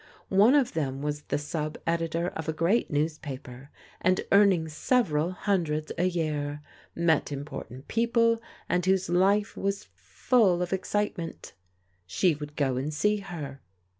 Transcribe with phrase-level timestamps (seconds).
[0.29, 3.69] One of them was the sub editor of a g^eat newspaper,
[4.01, 6.63] and earning several hundreds a year,
[6.95, 11.51] met important people, and whose life was full of excite cnent
[12.07, 13.61] She would go and see her.